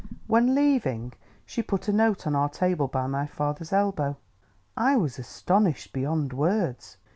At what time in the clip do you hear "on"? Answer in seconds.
2.25-2.33